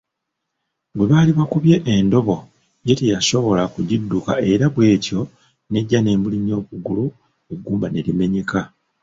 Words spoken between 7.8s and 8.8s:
ne limenyeka.